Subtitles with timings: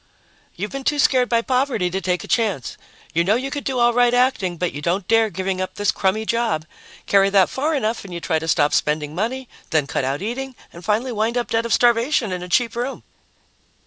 [0.55, 2.75] "You've been too scared by poverty to take a chance.
[3.13, 5.91] You know you could do all right acting, but you don't dare giving up this
[5.91, 6.65] crummy job.
[7.05, 10.55] Carry that far enough and you try to stop spending money, then cut out eating,
[10.73, 13.03] and finally wind up dead of starvation in a cheap room."